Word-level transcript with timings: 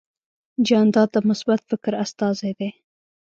جانداد 0.67 1.09
د 1.13 1.17
مثبت 1.29 1.59
فکر 1.69 1.93
استازی 2.03 2.51
دی. 2.59 2.69